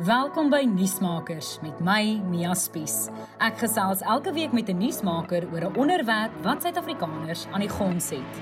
[0.00, 3.10] Welkom by Nuusmakers met my Mia Spies.
[3.36, 8.08] Ek gesels elke week met 'n nuusmaker oor 'n onderwerp wat Suid-Afrikaners aan die gons
[8.08, 8.32] het.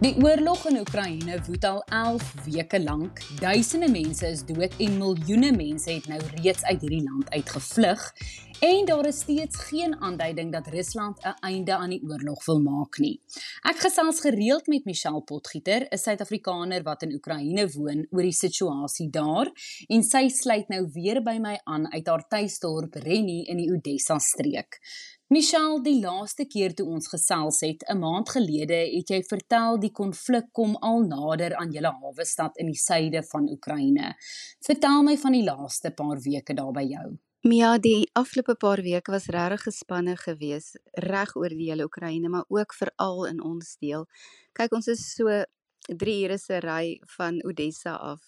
[0.00, 3.20] Die oorlog in Oekraïne woed al 11 weke lank.
[3.40, 8.12] Duisende mense is dood en miljoene mense het nou reeds uit hierdie land uitgevlug
[8.60, 12.98] En daar is steeds geen aanduiding dat Rusland 'n einde aan die oorlog wil maak
[12.98, 13.20] nie.
[13.60, 19.10] Ek gesels gereeld met Michelle Potgieter, 'n Suid-Afrikaner wat in Oekraïne woon, oor die situasie
[19.10, 19.50] daar
[19.86, 24.18] en sy sluit nou weer by my aan uit haar tuisdorp Rennie in die Odessa
[24.18, 24.80] streek.
[25.28, 29.92] Michelle, die laaste keer toe ons gesels het, 'n maand gelede, het jy vertel die
[29.92, 34.14] konflik kom al nader aan julle hawe stad in die suide van Oekraïne.
[34.60, 37.18] Vertel my van die laaste paar weke daar by jou.
[37.46, 42.48] Mia, die afgelope paar weke was regtig gespanne geweest reg oor die hele Oekraïne, maar
[42.50, 44.08] ook veral in ons deel.
[44.58, 45.30] Kyk, ons is so
[45.86, 48.24] 3 ure se ry van Odessa af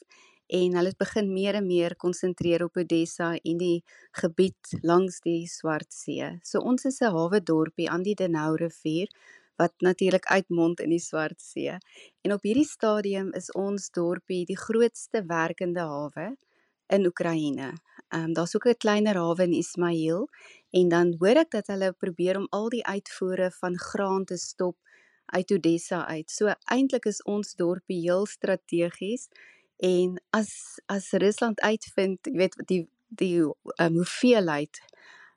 [0.60, 3.82] en hulle het begin meer en meer konsentreer op Odessa en die
[4.20, 6.30] gebied langs die Swart See.
[6.46, 9.10] So ons is 'n hawe dorpie aan die Denau rivier
[9.58, 11.74] wat natuurlik uitmond in die Swart See.
[12.22, 16.36] En op hierdie stadium is ons dorpie die grootste werkende hawe
[16.86, 17.74] in Oekraïne.
[18.08, 20.28] Ehm um, daar's ook 'n kleiner hawe in Ismail
[20.70, 24.76] en dan hoor ek dat hulle probeer om al die uitvoere van graan te stop
[25.26, 26.30] uit Odessa uit.
[26.30, 29.28] So eintlik is ons dorpie heel strategies
[29.76, 34.80] en as as Rusland uitvind, jy weet die die um, hoeveelheid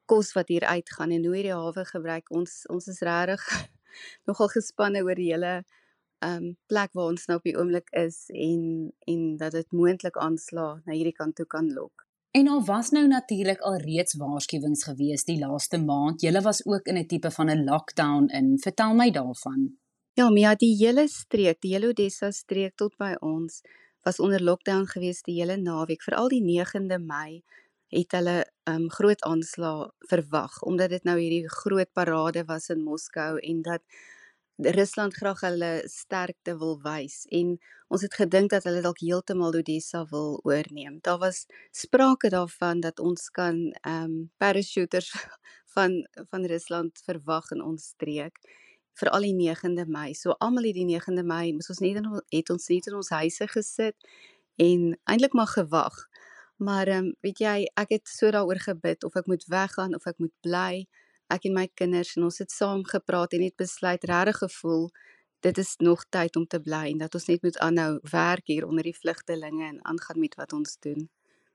[0.06, 3.44] kos wat hier uitgaan en hoe hierdie hawe gebruik ons ons is regtig
[4.28, 5.64] nogal gespanne oor die hele
[6.26, 8.64] um plek waar ons nou op die oomblik is en
[9.14, 12.11] en dat dit moontlik aansla na hierdie kant toe kan lok.
[12.32, 16.22] En al was nou natuurlik al reeds waarskuwings gewees die laaste maand.
[16.22, 18.60] Julle was ook in 'n tipe van 'n lockdown in.
[18.60, 19.78] Vertel my daarvan.
[20.14, 23.62] Ja, Mia, die hele streek, die hele Odessa streek tot by ons
[24.04, 26.02] was onder lockdown gewees die hele naweek.
[26.04, 27.44] Veral die 9de Mei
[27.88, 33.40] het hulle um groot aanslag verwag omdat dit nou hierdie groot parade was in Moskou
[33.40, 33.82] en dat
[34.64, 37.56] Rusland graag hulle sterkte wil wys en
[37.90, 41.00] ons het gedink dat hulle dalk heeltemal Odessa wil oorneem.
[41.02, 45.10] Daar was sprake daarvan dat ons kan ehm um, parachuters
[45.76, 48.38] van van Rusland verwag in ons streek
[49.00, 50.14] vir al die 9de Mei.
[50.14, 53.10] So almal het die 9de Mei, moes ons net in het ons net in ons
[53.10, 53.98] huise gesit
[54.58, 56.06] en eintlik maar gewag.
[56.58, 60.06] Maar ehm um, weet jy, ek het so daaroor gebid of ek moet weggaan of
[60.06, 60.86] ek moet bly
[61.32, 64.90] ek en my kinders en ons het saam gepraat en het besluit regtig gevoel
[65.42, 68.68] dit is nog tyd om te bly en dat ons net moet aanhou werk hier
[68.68, 71.10] onder die vlugtelinge en aangaan met wat ons doen.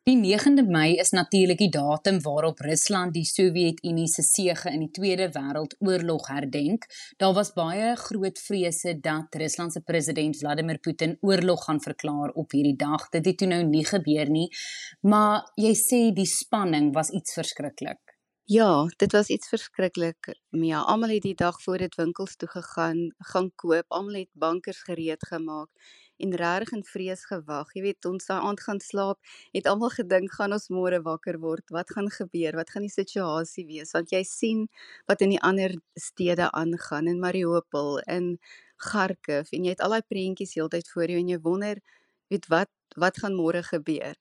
[0.07, 4.93] Die 9de Mei is natuurlik die datum waarop Rusland die Sowjetunie se sege in die
[4.95, 6.87] Tweede Wêreldoorlog herdenk.
[7.19, 12.55] Daar was baie groot vrese dat Rusland se president Vladimir Putin oorlog gaan verklaar op
[12.55, 13.09] hierdie dag.
[13.09, 14.47] Dit het toe nou nie gebeur nie,
[15.01, 18.06] maar jy sê die spanning was iets verskriklik.
[18.49, 20.29] Ja, dit was iets verskriklik.
[20.55, 24.83] Mia, almal het die dag voor dit winkels toe gegaan, gaan koop, almal het bankers
[24.87, 25.69] gereed gemaak
[26.23, 27.73] en regtig in vrees gewag.
[27.75, 29.19] Jy weet, ons daai aand gaan slaap,
[29.53, 31.67] het almal gedink gaan ons môre wakker word.
[31.75, 32.55] Wat gaan gebeur?
[32.61, 33.91] Wat gaan die situasie wees?
[33.99, 34.63] Want jy sien
[35.11, 38.37] wat in die ander stede aangaan in Mariupol, in
[38.79, 41.83] Kharkiv en jy het al daai prentjies heeltyd voor jou en jy wonder,
[42.31, 44.15] weet wat wat gaan môre gebeur?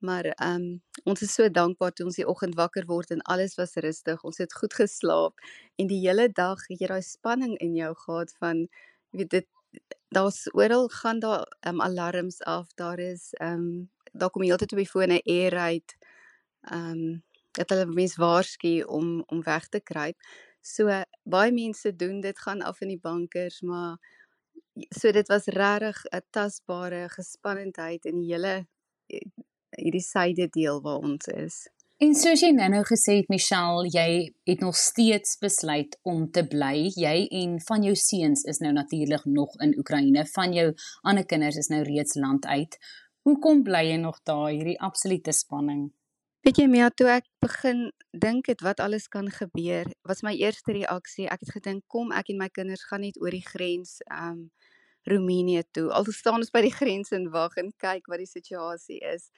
[0.00, 3.54] Maar ehm um, ons is so dankbaar toe ons die oggend wakker word en alles
[3.60, 4.22] was rustig.
[4.24, 5.40] Ons het goed geslaap
[5.76, 8.66] en die hele dag het jy daai spanning in jou gehad van
[9.16, 9.46] weet dit
[10.08, 12.74] daar's oral gaan daar ehm um, alarms af.
[12.74, 15.96] Daar is ehm um, daar kom heeltyd op die fone air raid.
[16.60, 20.16] Ehm um, dat hulle mens waarsku om om weg te kruip.
[20.60, 23.96] So baie mense doen dit gaan af in die bankers, maar
[24.90, 28.66] so dit was regtig 'n tasbare gespannendheid in die hele
[29.82, 31.66] hierdie syde deel waar ons is.
[32.00, 36.86] En soos jy nou-nou gesê het Michelle, jy het nog steeds besluit om te bly.
[36.96, 40.24] Jy en van jou seuns is nou natuurlik nog in Oekraïne.
[40.32, 40.70] Van jou
[41.04, 42.78] ander kinders is nou reeds land uit.
[43.28, 45.90] Hoekom bly jy nog daar hierdie absolute spanning?
[46.40, 50.72] Weet jy Mia, toe ek begin dink het wat alles kan gebeur, was my eerste
[50.72, 54.46] reaksie, ek het gedink kom ek en my kinders gaan net oor die grens um
[55.08, 55.90] Roemenië toe.
[55.92, 59.28] Al staan ons by die grens en wag en kyk wat die situasie is.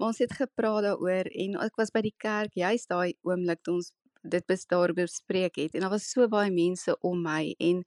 [0.00, 3.74] Maar ons het gepraat daaroor en ek was by die kerk juist daai oomblik toe
[3.74, 3.90] ons
[4.32, 7.82] dit besdaar bespreek het en daar was so baie mense om my en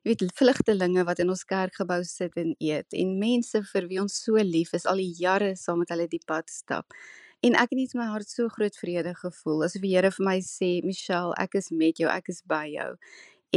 [0.00, 4.16] jy weet vlugtelinge wat in ons kerkgebou sit en eet en mense vir wie ons
[4.24, 6.96] so lief is al die jare saam met hulle die pad stap.
[7.44, 10.38] En ek het net my hart so groot vrede gevoel asof die Here vir my
[10.44, 12.88] sê Michelle, ek is met jou, ek is by jou.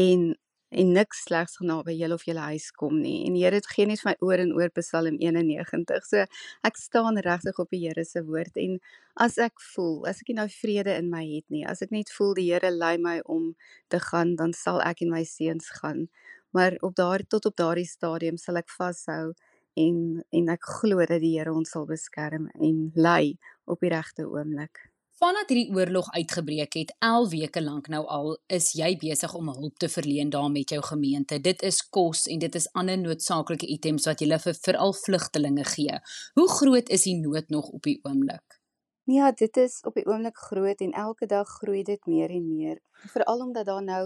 [0.03, 0.33] En
[0.73, 3.23] en niks slegs naby julle of julle huis kom nie.
[3.27, 6.05] En Here het geen eens my oor en oor Psalm 91.
[6.09, 6.25] So
[6.67, 8.79] ek staan regtig op die Here se woord en
[9.15, 12.11] as ek voel, as ek nie nou vrede in my het nie, as ek net
[12.13, 13.53] voel die Here lei my om
[13.93, 16.07] te gaan, dan sal ek en my seuns gaan.
[16.53, 19.33] Maar op daardie tot op daardie stadium sal ek vashou
[19.77, 19.99] en
[20.29, 24.92] en ek glo dat die Here ons sal beskerm en lei op die regte oomblik.
[25.13, 29.75] Vandat hierdie oorlog uitgebreek het, 11 weke lank nou al, is jy besig om hulp
[29.77, 31.37] te verleen daar met jou gemeente.
[31.37, 35.99] Dit is kos en dit is ander noodsaaklike items wat jy vir veral vlugtelinge gee.
[36.33, 38.57] Hoe groot is die nood nog op die oomblik?
[39.05, 42.79] Ja, dit is op die oomblik groot en elke dag groei dit meer en meer.
[43.13, 44.03] Veral omdat daar nou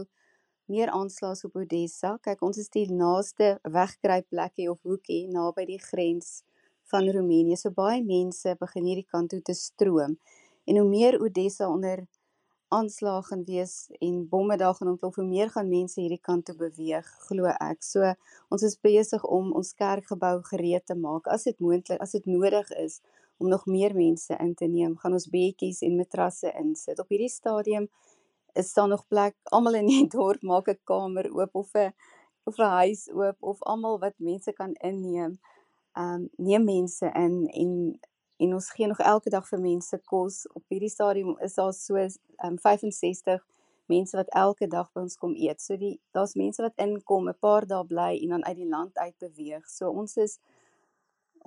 [0.67, 2.17] meer aanslae op Odessa.
[2.19, 6.41] Kyk, ons is die naaste wegkruipplekkie of hoekie naby die grens
[6.91, 7.55] van Roemenië.
[7.55, 10.17] So baie mense begin hierdie kant toe te stroom.
[10.67, 12.01] En hoe meer Odessa onder
[12.67, 16.55] aanslag gaan wees en bomme daar gaan ontplof, hoe meer gaan mense hierdie kant toe
[16.59, 17.79] beweeg, glo ek.
[17.83, 18.09] So
[18.51, 22.71] ons is besig om ons kerkgebou gereed te maak as dit moontlik, as dit nodig
[22.83, 22.99] is
[23.37, 26.99] om nog meer mense in te neem, gaan ons bedjies en matrasse insit.
[26.99, 27.87] Op hierdie stadium
[28.57, 29.37] is daar nog plek.
[29.53, 31.93] Almal in die dorp maak 'n kamer oop of 'n
[32.43, 35.39] of 'n huis oop of almal wat mense kan inneem.
[35.95, 37.99] Um neem mense in en
[38.37, 40.45] en ons gee nog elke dag vir mense kos.
[40.53, 43.45] Op hierdie stadium is daar so um, 65
[43.87, 45.61] mense wat elke dag by ons kom eet.
[45.63, 48.97] So die daar's mense wat inkom, 'n paar dae bly en dan uit die land
[48.97, 49.65] uit beweeg.
[49.69, 50.39] So ons is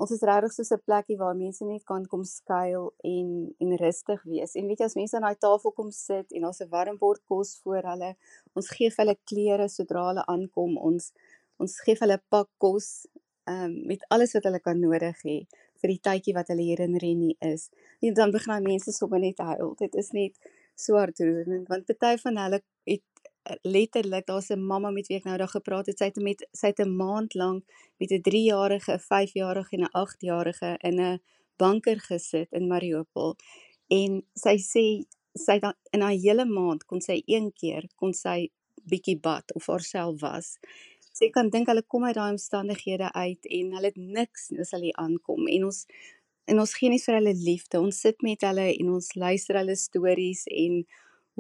[0.01, 4.23] ons is regtig so 'n plekkie waar mense net kan kom skuil en en rustig
[4.23, 4.55] wees.
[4.55, 7.21] En weet jy as mense aan daai tafel kom sit en daar's 'n warm bord
[7.27, 8.17] kos voor hulle,
[8.55, 10.79] ons gee vir hulle klere sodra hulle aankom.
[10.79, 11.13] Ons
[11.59, 13.07] ons gee vir hulle pak kos
[13.47, 15.47] um, met alles wat hulle kan nodig hê
[15.81, 17.69] vir die tydjie wat hulle hier in Rennie is.
[18.01, 19.75] En dan begin mense sommer net huil.
[19.79, 20.39] Dit is net
[20.75, 23.03] so hartroerend want party van hulle het
[23.43, 25.99] eh, letterlik daar's 'n mamma met wie ek nou daag gepraat het.
[25.99, 27.65] Sy het met sy het 'n maand lank
[27.99, 31.21] met 'n 3-jarige, 'n 5-jarige en 'n 8-jarige in 'n
[31.57, 33.37] banker gesit in Mariupol.
[33.89, 35.05] En sy sê
[35.35, 38.51] sy dan in haar hele maand kon sy een keer kon sy
[38.91, 40.59] bietjie bad of haarself was
[41.21, 44.93] jy kan dink hulle kom uit daai omstandighede uit en hulle het niks as hulle
[45.05, 45.85] aankom en ons
[46.51, 47.79] en ons gee nie vir hulle liefde.
[47.79, 50.81] Ons sit met hulle en ons luister hulle stories en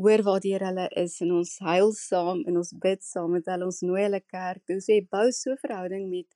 [0.00, 3.66] hoor waar die hulle is en ons huil saam en ons bid saam met hulle.
[3.66, 4.78] Ons nooi hulle kerk toe.
[4.78, 6.28] So jy bou so 'n verhouding met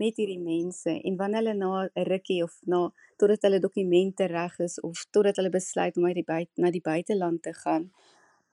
[0.00, 4.58] met hierdie mense en wanneer hulle na 'n rukkie of na totdat hulle dokumente reg
[4.60, 7.90] is of totdat hulle besluit om uit die buite na die buiteland te gaan,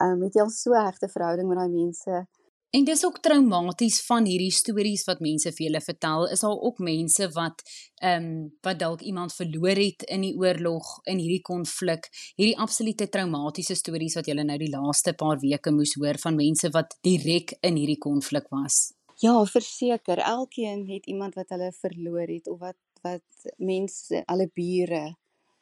[0.03, 2.27] um, het jy al so 'n regte verhouding met daai mense
[2.77, 6.27] En dis ook traumaties van hierdie stories wat mense vir julle vertel.
[6.29, 7.63] Is daar ook mense wat
[8.05, 13.07] ehm um, wat dalk iemand verloor het in die oorlog, in hierdie konflik, hierdie absolute
[13.09, 17.55] traumatiese stories wat julle nou die laaste paar weke moes hoor van mense wat direk
[17.65, 18.77] in hierdie konflik was?
[19.25, 25.15] Ja, verseker, elkeen het iemand wat hulle verloor het of wat wat mense, alle bure,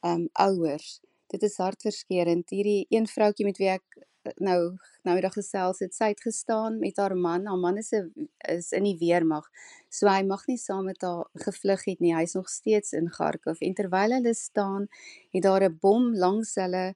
[0.03, 1.00] ehm um, ouers.
[1.31, 2.51] Dit is hartverskeurende.
[2.51, 4.03] Hierdie een vroutjie met wie ek
[4.38, 7.45] nou nou eendag gesels het, sy het gestaan met haar man.
[7.45, 9.45] Haar man is 'n is in die weermag.
[9.89, 12.16] So hy mag nie saam met haar gevlug het nie.
[12.16, 14.88] Hy's nog steeds in Kharkov en terwyl hulle staan,
[15.31, 16.95] het daar 'n bom langs hulle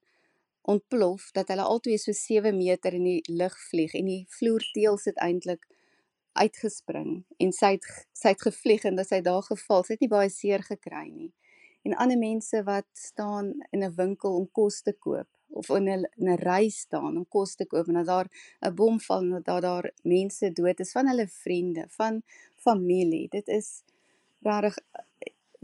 [0.62, 5.18] ontplof dat hulle albei so 7 meter in die lug vlieg en die vloerteëls het
[5.18, 5.68] eintlik
[6.34, 9.84] uitgespring en sy het sy het gevlieg en dat sy daar geval.
[9.84, 11.34] Sy het nie baie seer gekry nie.
[11.84, 16.06] En ander mense wat staan in 'n winkel om kos te koop of in 'n
[16.18, 18.30] 'n ry staan om kos te koop en dat daar
[18.62, 22.22] 'n bom val en dat daar, daar mense dood is van hulle vriende, van
[22.56, 23.28] familie.
[23.30, 23.84] Dit is
[24.42, 24.78] regtig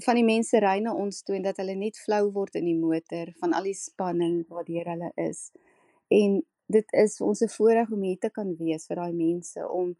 [0.03, 2.79] van die mense ry na ons toe en dat hulle net flou word in die
[2.79, 5.51] motor van al die spanning waardeur hulle is.
[6.07, 9.95] En dit is ons se voorreg om hier te kan wees vir daai mense om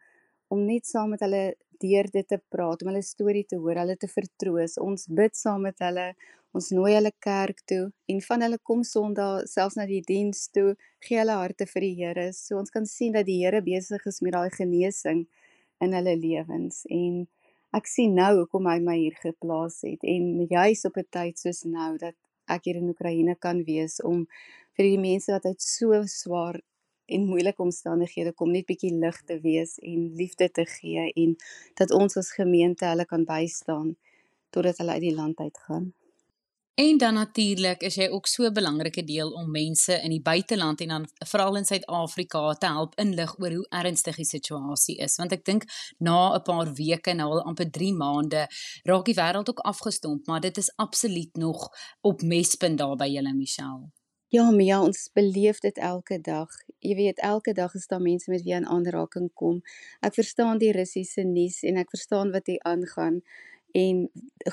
[0.48, 3.98] om net saam met hulle deur dit te praat, om hulle storie te hoor, hulle
[3.98, 4.78] te vertroos.
[4.82, 6.14] Ons bid saam met hulle.
[6.56, 10.78] Ons nooi hulle kerk toe en van hulle kom Sondag selfs na die diens toe,
[11.04, 12.30] gee hulle harte vir die Here.
[12.32, 15.26] So ons kan sien dat die Here besig is met daai genesing
[15.84, 17.26] in hulle lewens en
[17.76, 21.66] ek sien nou hoekom hy my hier geplaas het en juis op 'n tyd soos
[21.66, 22.16] nou dat
[22.48, 24.26] ek hier in Oekraïne kan wees om
[24.78, 26.62] vir die mense wat uit so swaar
[27.06, 31.36] en moeilike omstandighede kom net bietjie lig te wees en liefde te gee en
[31.80, 33.96] dat ons as gemeente hulle kan bystaan
[34.50, 35.94] totdat hulle uit die land uitgaan.
[36.76, 40.82] En dan natuurlik is jy ook so 'n belangrike deel om mense in die buiteland
[40.82, 45.32] en dan veral in Suid-Afrika te help inlig oor hoe ernstig die situasie is want
[45.32, 45.64] ek dink
[45.98, 48.48] na 'n paar weke nou al amper 3 maande
[48.84, 51.70] raak die wêreld ook afgestomp maar dit is absoluut nog
[52.02, 53.92] op mespunt daar by julle Michelle.
[54.34, 56.50] Ja, Mia, ons beleef dit elke dag.
[56.82, 59.60] Jy weet, elke dag is daar mense met wie jy in aanraking kom.
[60.02, 63.20] Ek verstaan die Russiese nuus en ek verstaan wat hier aangaan
[63.78, 64.02] en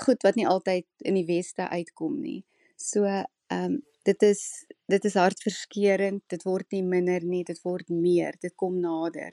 [0.05, 2.43] goed wat nie altyd in die weste uitkom nie.
[2.77, 3.25] So, ehm
[3.65, 4.43] um, dit is
[4.91, 6.25] dit is hartverskeurende.
[6.29, 8.37] Dit word nie minder nie, dit word meer.
[8.43, 9.33] Dit kom nader.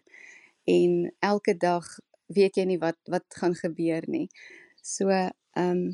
[0.69, 1.88] En elke dag
[2.31, 4.29] weet jy nie wat wat gaan gebeur nie.
[4.81, 5.34] So, ehm
[5.84, 5.89] um,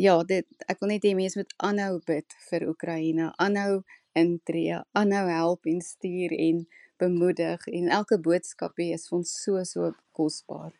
[0.00, 3.80] ja, dit ek wil net hê mense moet aanhou bid vir Oekraïne, aanhou
[4.18, 6.66] intree, aanhou help en stuur en
[7.00, 10.72] bemoedig en elke boodskap is vir ons so so kosbaar.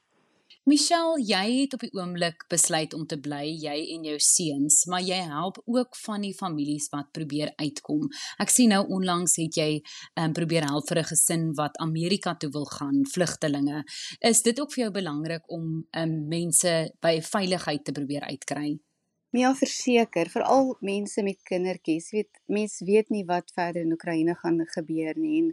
[0.69, 5.01] Michelle, jy het op die oomblik besluit om te bly, jy en jou seuns, maar
[5.01, 8.11] jy help ook van die families wat probeer uitkom.
[8.45, 9.71] Ek sien nou onlangs het jy
[10.21, 13.83] um, probeer help vir 'n gesin wat Amerika toe wil gaan, vlugtelinge.
[14.21, 18.79] Is dit ook vir jou belangrik om um, mense by veiligheid te probeer uitkry?
[19.33, 24.57] Ja, verseker, veral mense met kindertjies, weet mense weet nie wat verder in Oekraïne gaan
[24.73, 25.53] gebeur nie en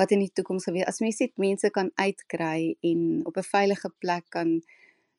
[0.00, 0.88] wat in die toekoms gebeur.
[0.88, 4.54] As mense net mense kan uitkry en op 'n veilige plek kan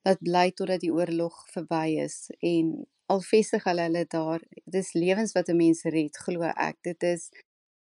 [0.02, 5.34] laat bly totdat die oorlog verby is en al vestig hulle hulle daar, dis lewens
[5.38, 6.78] wat 'n mens red, glo ek.
[6.82, 7.30] Dit is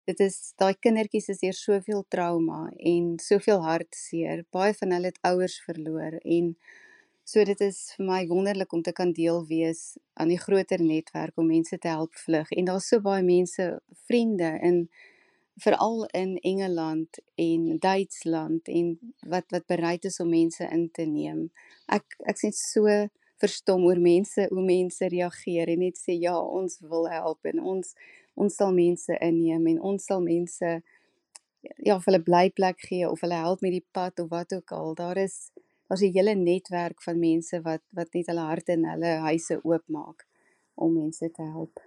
[0.06, 4.44] dit is daai kindertjies is hier soveel trauma en soveel hartseer.
[4.52, 6.58] Baie van hulle het ouers verloor en
[7.24, 11.38] So dit is vir my wonderlik om te kan deel wees aan die groter netwerk
[11.40, 13.68] om mense te help vlug en daar's so baie mense,
[14.10, 14.90] vriende in
[15.64, 19.00] veral in Engeland en Duitsland en
[19.30, 21.46] wat wat bereid is om mense in te neem.
[21.88, 22.92] Ek ek sien so
[23.40, 27.96] verstom oor mense hoe mense reageer en net sê ja, ons wil help en ons
[28.36, 30.70] ons sal mense inneem en ons sal mense
[31.80, 34.96] ja, of hulle blyplek gee of hulle help met die pad of wat ook al.
[35.00, 35.54] Daar is
[35.94, 40.28] daar's 'n hele netwerk van mense wat wat net hulle harte en hulle huise oopmaak
[40.74, 41.80] om mense te help.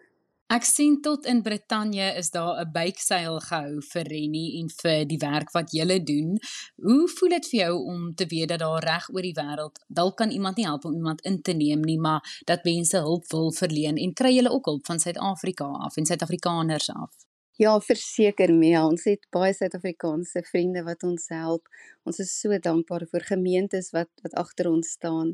[0.46, 5.18] Ek sien tot in Brittanje is daar 'n buikseil gehou vir Renny en vir die
[5.18, 6.38] werk wat julle doen.
[6.76, 10.16] Hoe voel dit vir jou om te weet dat daar reg oor die wêreld dalk
[10.16, 13.52] kan iemand nie help om iemand in te neem nie, maar dat mense hulp wil
[13.52, 17.10] verleen en kry julle ook hulp van Suid-Afrika af en Suid-Afrikaners af?
[17.56, 21.70] Ja, verseker Mia, ons het baie Suid-Afrikaanse vriende wat ons help.
[22.04, 25.30] Ons is so dankbaar vir gemeentes wat wat agter ons staan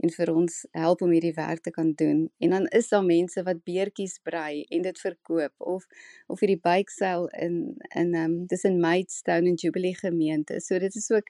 [0.00, 2.22] en vir ons help om hierdie werk te kan doen.
[2.40, 5.84] En dan is daar mense wat beertjies brei en dit verkoop of
[6.32, 7.60] of hierdie buikseil in
[7.92, 10.60] in ehm um, dis in Maidstone en Jubilee gemeente.
[10.64, 11.28] So dit is ook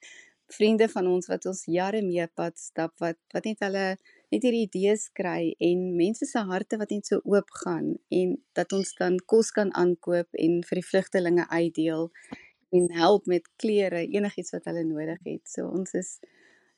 [0.53, 3.87] vriende van ons wat ons jare mee pad stap wat wat net hulle
[4.35, 8.73] net hierdie idees kry en mense se harte wat net so oop gaan en dat
[8.77, 12.11] ons dan kos kan aankoop en vir die vlugtelinge uitdeel
[12.77, 15.45] en help met klere enigiets wat hulle nodig het.
[15.49, 16.17] So ons is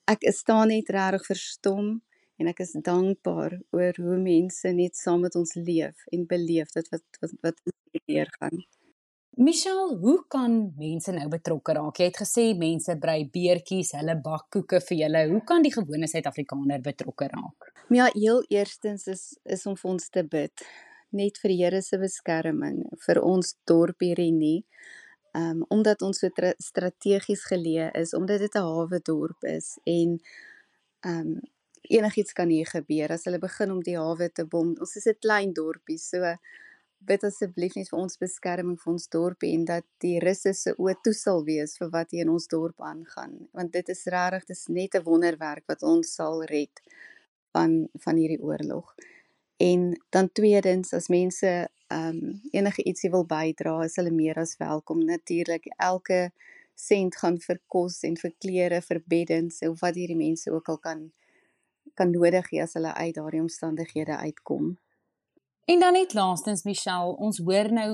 [0.08, 1.98] ek is staan net regtig verstom
[2.38, 6.92] en ek is dankbaar oor hoe mense net saam met ons leef en beleef dit
[6.94, 7.62] wat wat wat
[7.96, 8.62] gebeur gaan.
[9.40, 12.00] Michelle, hoe kan mense nou betrokke raak?
[12.00, 15.20] Jy het gesê mense brei beertjies, hulle bak koeke vir julle.
[15.30, 17.68] Hoe kan die gewone Suid-Afrikaner betrokke raak?
[17.94, 20.66] Ja, heel eerstens is is om vir ons te bid,
[21.14, 24.58] net vir die Here se beskerming vir ons dorp hierdie nie.
[25.38, 30.18] Um omdat ons so strategies geleë is, omdat dit 'n hawe dorp is en
[31.06, 31.38] um
[31.86, 34.74] enigiets kan hier gebeur as hulle begin om die hawe te bom.
[34.80, 36.34] Ons is 'n klein dorpie, so
[36.98, 40.94] bid asseblief net vir ons beskerming vir ons dorp en dat die russe se oë
[41.04, 44.68] toe sal wees vir wat hier in ons dorp aangaan want dit is regtig dis
[44.68, 46.82] net 'n wonderwerk wat ons sal red
[47.52, 48.94] van van hierdie oorlog.
[49.58, 54.56] En dan tweedens as mense ehm um, enige ietsie wil bydra, is hulle meer as
[54.60, 55.04] welkom.
[55.04, 56.30] Natuurlik elke
[56.74, 60.78] sent gaan vir kos en vir klere, vir beddens of wat hierdie mense ook al
[60.78, 61.00] kan
[61.98, 64.76] kan nodig hê as hulle uit daardie omstandighede uitkom.
[65.68, 67.90] En dan net laastens Michelle, ons hoor nou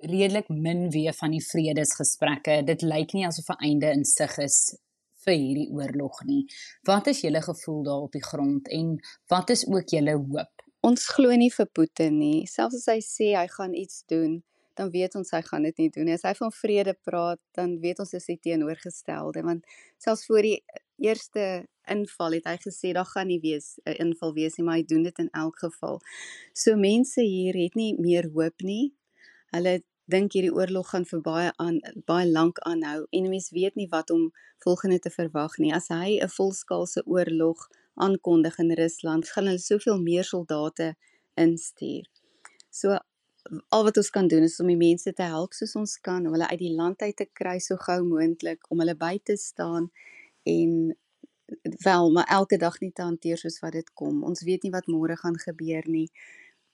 [0.00, 2.62] redelik min weer van die vredesgesprekke.
[2.64, 4.56] Dit lyk nie asof 'n einde in sig is
[5.24, 6.46] vir hierdie oorlog nie.
[6.88, 10.54] Wat is julle gevoel daar op die grond en wat is ook julle hoop?
[10.80, 12.46] Ons glo nie vir Putin nie.
[12.46, 14.42] Selfs as hy sê hy gaan iets doen,
[14.74, 16.14] dan weet ons hy gaan dit nie doen nie.
[16.14, 19.64] As hy van vrede praat, dan weet ons dis die teenoorgestelde want
[19.98, 20.64] selfs voor die
[20.96, 24.84] eerste inval het hy gesê daar gaan nie wees 'n inval wees nie, maar hy
[24.84, 26.00] doen dit in elk geval.
[26.52, 28.94] So mense hier het nie meer hoop nie.
[29.52, 33.88] Hulle dink hierdie oorlog gaan vir baie aan baie lank aanhou en mense weet nie
[33.90, 34.32] wat om
[34.64, 35.72] volgende te verwag nie.
[35.72, 40.96] As hy 'n volskaalse oorlog aankondig in Rusland, gaan hulle soveel meer soldate
[41.34, 42.06] instuur.
[42.70, 42.98] So
[43.68, 46.34] al wat ons kan doen is om die mense te help soos ons kan om
[46.36, 49.88] hulle uit die land uit te kry so gou moontlik om hulle by te staan
[50.44, 50.72] en
[51.84, 54.22] wel maar elke dag net te hanteer soos wat dit kom.
[54.24, 56.10] Ons weet nie wat môre gaan gebeur nie.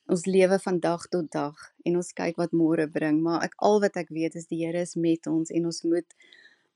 [0.07, 3.78] ons lewe van dag tot dag en ons kyk wat môre bring, maar ek al
[3.81, 6.16] wat ek weet is die Here is met ons en ons moet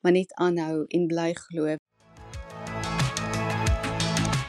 [0.00, 1.76] maar net aanhou en bly glo.